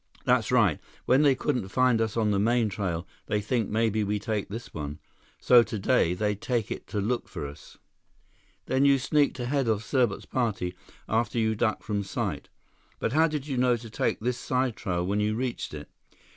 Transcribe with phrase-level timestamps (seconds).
[0.25, 0.79] "That's right.
[1.05, 4.73] When they couldn't find us on the main trail, they think maybe we take this
[4.73, 4.97] one.
[5.39, 7.77] So today, they take it to look for us."
[8.65, 10.73] "Then you sneaked ahead of Serbot's party
[11.07, 12.49] after you ducked from sight.
[12.97, 15.87] But how did you know to take this side trail when you reached it?"